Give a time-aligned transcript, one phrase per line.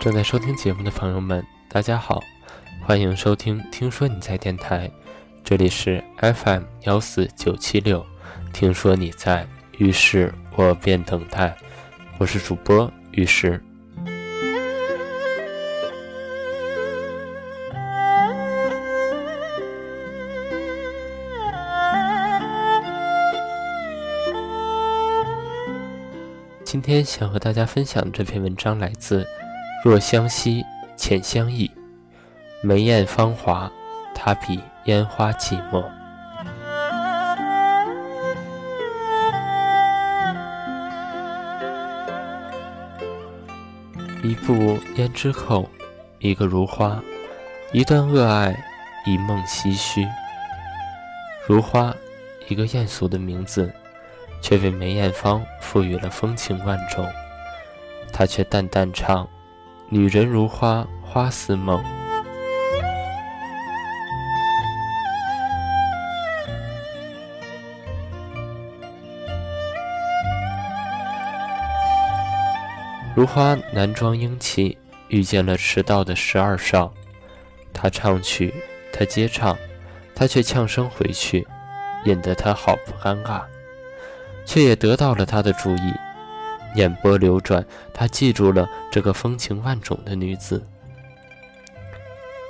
[0.00, 2.22] 正在收听节目的朋友们，大家好，
[2.82, 4.86] 欢迎收听《听说你在电台》，
[5.42, 8.04] 这里是 FM 幺四九七六。
[8.52, 9.46] 听说你在，
[9.78, 11.56] 于是我便等待。
[12.18, 13.60] 我是主播于是。
[26.74, 29.24] 今天想和大家分享的这篇文章来自。
[29.84, 30.64] 若相惜，
[30.96, 31.70] 浅相忆，
[32.64, 33.70] 梅艳芳华，
[34.12, 35.84] 他比烟花寂寞。
[44.24, 45.70] 一部胭脂扣，
[46.18, 47.00] 一个如花，
[47.72, 48.52] 一段恶爱，
[49.06, 50.04] 一梦唏嘘。
[51.46, 51.94] 如花，
[52.48, 53.72] 一个艳俗的名字，
[54.44, 57.10] 却为梅艳芳赋予了风情万种。
[58.12, 59.26] 她却淡淡唱。
[59.88, 61.82] 女人如花，花似梦。
[73.16, 74.76] 如花男装英气，
[75.08, 76.92] 遇见了迟到的十二少。
[77.72, 78.52] 他唱曲，
[78.92, 79.56] 他接唱，
[80.14, 81.46] 他却呛声回去，
[82.04, 83.42] 引得他好不尴尬，
[84.44, 85.92] 却也得到了他的注意。
[86.74, 90.64] 眼波流转，他记住了这个风情万种的女子。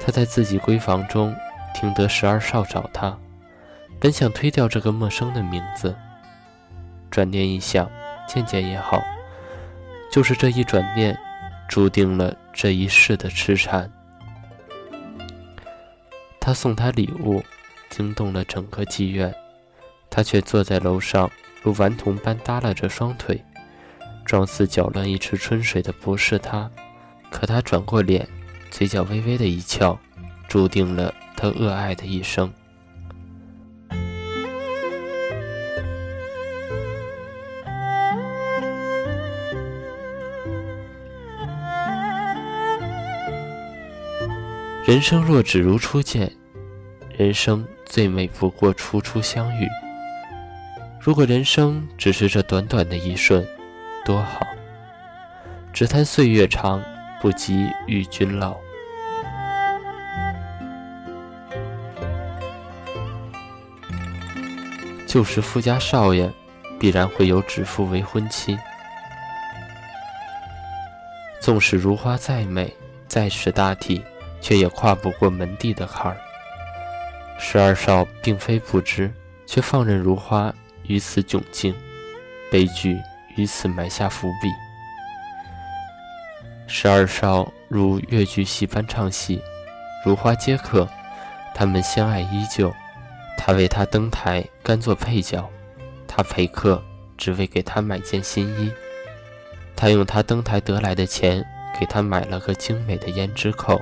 [0.00, 1.34] 他在自己闺房中
[1.74, 3.16] 听得十二少找他，
[4.00, 5.94] 本想推掉这个陌生的名字，
[7.10, 7.88] 转念一想，
[8.26, 9.00] 见见也好。
[10.10, 11.16] 就是这一转念，
[11.68, 13.88] 注定了这一世的痴缠。
[16.40, 17.40] 他送她礼物，
[17.90, 19.32] 惊动了整个妓院，
[20.10, 21.30] 他却坐在楼上，
[21.62, 23.42] 如顽童般耷拉着双腿。
[24.24, 26.70] 状似搅乱一池春水的不是他，
[27.30, 28.28] 可他转过脸，
[28.70, 29.98] 嘴角微微的一翘，
[30.46, 32.52] 注定了他恶爱的一生。
[44.84, 46.30] 人生若只如初见，
[47.16, 49.66] 人生最美不过初初相遇。
[51.00, 53.46] 如果人生只是这短短的一瞬，
[54.04, 54.40] 多好！
[55.72, 56.82] 只叹岁月长，
[57.20, 58.56] 不及与君老。
[65.06, 66.30] 旧时富家少爷，
[66.78, 68.58] 必然会有指腹为婚妻。
[71.40, 72.74] 纵使如花再美，
[73.06, 74.02] 再识大体，
[74.40, 76.18] 却也跨不过门第的坎儿。
[77.38, 79.10] 十二少并非不知，
[79.46, 80.52] 却放任如花
[80.88, 81.74] 于此窘境，
[82.50, 82.98] 悲剧。
[83.36, 84.48] 于此埋下伏笔。
[86.66, 89.40] 十二少如越剧戏般唱戏，
[90.04, 90.88] 如花接客，
[91.54, 92.74] 他们相爱依旧。
[93.36, 95.48] 他为她登台，甘做配角；
[96.08, 96.82] 他陪客，
[97.16, 98.72] 只为给她买件新衣。
[99.76, 101.46] 他用他登台得来的钱，
[101.78, 103.80] 给她买了个精美的胭脂扣。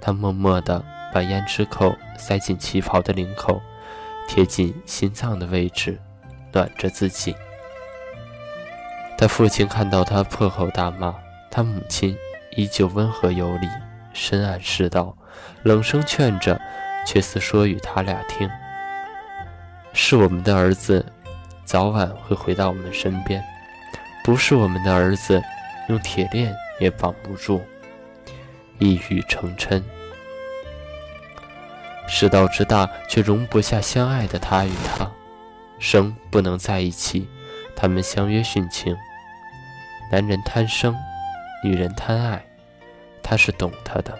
[0.00, 0.80] 他默默地
[1.12, 3.60] 把胭脂扣塞进旗袍的领口，
[4.28, 5.98] 贴近心脏的位置，
[6.56, 7.36] 暖着自己。
[9.18, 11.14] 他父亲看到他破口大骂，
[11.50, 12.16] 他母亲
[12.56, 13.68] 依旧温和有礼，
[14.14, 15.14] 深谙世道，
[15.64, 16.58] 冷声劝着，
[17.06, 18.48] 却似说与他俩听
[19.92, 21.04] ：“是我们的儿子，
[21.66, 23.38] 早晚会回到我们身边；
[24.24, 25.42] 不是我们的儿子，
[25.90, 27.62] 用铁链也绑不住。”
[28.80, 29.82] 一语成谶。
[32.08, 35.10] 世道之大，却容不下相爱的他与她，
[35.78, 37.28] 生不能在一起。
[37.74, 38.96] 他们相约殉情。
[40.10, 40.96] 男人贪生，
[41.62, 42.42] 女人贪爱，
[43.22, 44.18] 他是懂他的。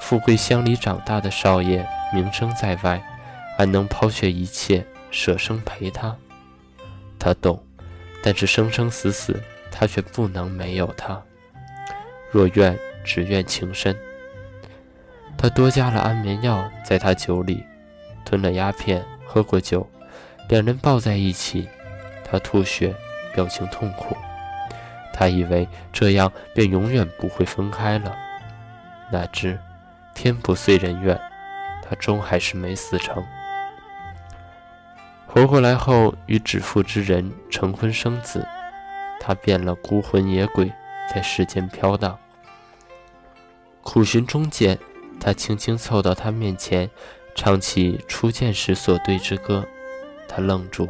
[0.00, 3.00] 富贵乡里长大的少爷，名声在外，
[3.58, 6.16] 安能抛却一切，舍生陪他？
[7.18, 7.62] 他懂，
[8.24, 9.40] 但是生生死死，
[9.70, 11.22] 他却不能没有他。
[12.32, 13.96] 若愿，只愿情深。
[15.38, 17.64] 他多加了安眠药在他酒里，
[18.24, 19.88] 吞了鸦片，喝过酒，
[20.48, 21.68] 两人抱在一起。
[22.24, 22.94] 他吐血，
[23.34, 24.16] 表情痛苦。
[25.12, 28.16] 他以为这样便永远不会分开了，
[29.12, 29.58] 哪知
[30.14, 31.20] 天不遂人愿，
[31.86, 33.22] 他终还是没死成。
[35.26, 38.46] 活过来后，与指腹之人成婚生子，
[39.20, 40.72] 他变了孤魂野鬼，
[41.14, 42.18] 在世间飘荡。
[43.82, 44.78] 苦寻中间，
[45.20, 46.88] 他轻轻凑到他面前，
[47.34, 49.66] 唱起初见时所对之歌。
[50.34, 50.88] 他愣住。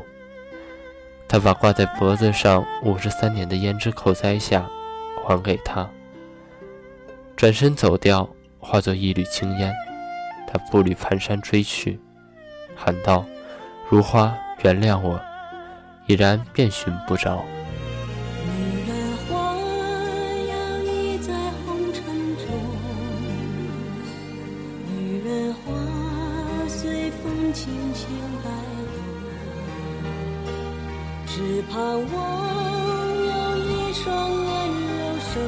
[1.26, 4.68] 他把挂在脖子上五十三年的胭脂扣摘下，
[5.24, 5.88] 还给他，
[7.34, 8.28] 转身走掉，
[8.58, 9.74] 化作一缕青烟。
[10.46, 11.98] 他步履蹒跚追去，
[12.76, 13.24] 喊道
[13.88, 15.18] ：“如花，原谅我。”
[16.06, 17.42] 已然遍寻不着。
[31.34, 31.96] 只盼望
[33.24, 35.00] 有一双温柔
[35.32, 35.40] 手，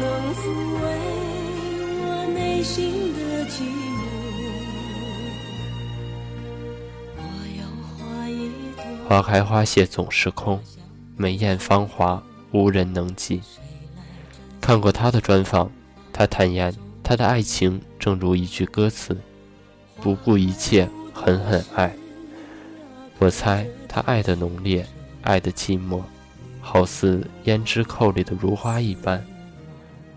[0.00, 0.02] 能
[0.34, 0.40] 抚
[0.80, 0.82] 慰
[2.00, 2.02] 我
[2.34, 4.02] 内心的寂寞。
[9.08, 10.60] 花开花谢总是空，
[11.16, 12.20] 梅艳芳华
[12.50, 13.40] 无人能及。
[14.60, 15.70] 看过他的专访，
[16.12, 16.74] 他坦言
[17.04, 19.16] 他的爱情正如一句歌词：
[20.00, 21.94] 不顾一切，狠狠爱。
[23.22, 24.84] 我猜他爱的浓烈，
[25.22, 26.02] 爱的寂寞，
[26.60, 29.24] 好似胭脂扣里的如花一般。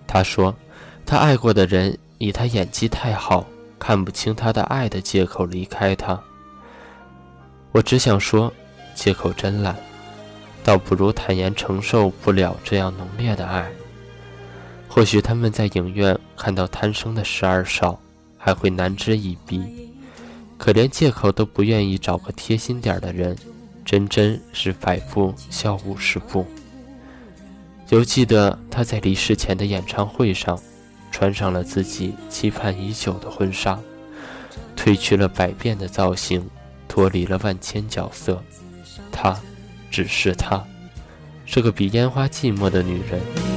[0.07, 0.55] 他说，
[1.05, 3.45] 他爱过的人以他演技太好，
[3.77, 6.19] 看不清他的爱的借口离开他。
[7.73, 8.51] 我只想说，
[8.95, 9.75] 借口真烂，
[10.63, 13.69] 倒不如坦言承受不了这样浓烈的爱。
[14.89, 17.99] 或许他们在影院看到贪生的十二少，
[18.35, 19.94] 还会难之一逼。
[20.57, 23.35] 可连借口都不愿意找个贴心点的人，
[23.83, 26.45] 真真是百步笑五十步。
[27.89, 30.59] 犹记得他在离世前的演唱会上，
[31.11, 33.79] 穿上了自己期盼已久的婚纱，
[34.75, 36.43] 褪去了百变的造型，
[36.87, 38.41] 脱离了万千角色，
[39.11, 39.39] 她，
[39.91, 40.65] 只是她，
[41.45, 43.54] 是个比烟花寂寞的女人。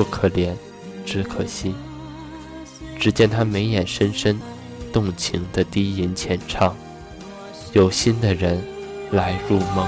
[0.00, 0.54] 不可怜，
[1.04, 1.74] 只可惜。
[2.98, 4.40] 只见他眉眼深深，
[4.90, 6.74] 动情的低吟浅唱，
[7.74, 8.64] 有心的人
[9.10, 9.86] 来入梦。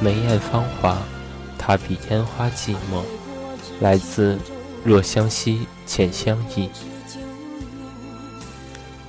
[0.00, 0.96] 梅艳芳华，
[1.58, 3.02] 它比烟花寂寞。
[3.80, 4.38] 来自
[4.84, 6.70] 若相惜，浅相忆。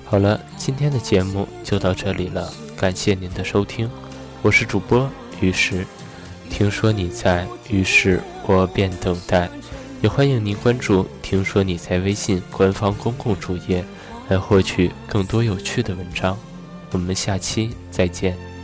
[0.09, 3.92] 好了，今天的节目就到这里了，感谢您的收听，
[4.42, 5.09] 我是主播
[5.42, 5.86] 于是。
[6.50, 9.50] 听说你在，于是我便等待。
[10.01, 13.83] 也欢迎您关注“听说你在”微信官方公共主页，
[14.30, 16.38] 来获取更多有趣的文章。
[16.92, 18.56] 我们下期再见。